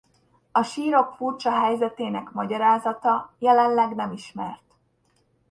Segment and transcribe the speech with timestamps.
[0.51, 4.75] A sírok furcsa helyzetének magyarázata jelenleg nem ismert.